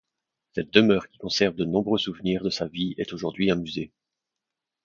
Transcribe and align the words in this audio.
Cette 0.55 0.71
demeure 0.73 1.07
qui 1.07 1.19
conserve 1.19 1.53
de 1.53 1.63
nombreux 1.63 1.99
souvenirs 1.99 2.43
de 2.43 2.49
sa 2.49 2.65
vie 2.67 2.95
est 2.97 3.13
aujourd'hui 3.13 3.51
un 3.51 3.55
musée. 3.55 3.91